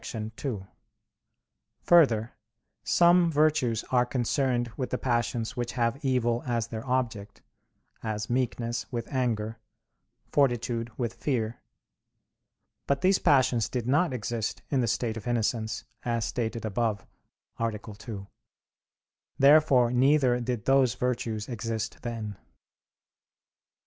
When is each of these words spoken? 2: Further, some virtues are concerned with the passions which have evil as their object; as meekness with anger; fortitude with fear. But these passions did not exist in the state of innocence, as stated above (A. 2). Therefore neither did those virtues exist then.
2: 0.35 0.65
Further, 1.83 2.33
some 2.83 3.31
virtues 3.31 3.83
are 3.91 4.03
concerned 4.03 4.69
with 4.75 4.89
the 4.89 4.97
passions 4.97 5.55
which 5.55 5.73
have 5.73 6.03
evil 6.03 6.41
as 6.47 6.69
their 6.69 6.83
object; 6.87 7.43
as 8.01 8.27
meekness 8.27 8.91
with 8.91 9.07
anger; 9.13 9.59
fortitude 10.31 10.89
with 10.97 11.13
fear. 11.13 11.61
But 12.87 13.01
these 13.01 13.19
passions 13.19 13.69
did 13.69 13.85
not 13.87 14.11
exist 14.11 14.63
in 14.71 14.81
the 14.81 14.87
state 14.87 15.17
of 15.17 15.27
innocence, 15.27 15.85
as 16.03 16.25
stated 16.25 16.65
above 16.65 17.05
(A. 17.59 17.71
2). 17.71 18.25
Therefore 19.37 19.91
neither 19.91 20.39
did 20.39 20.65
those 20.65 20.95
virtues 20.95 21.47
exist 21.47 21.99
then. 22.01 22.37